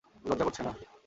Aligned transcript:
লজ্জা 0.25 0.45
করছে 0.45 0.61
না? 0.63 0.71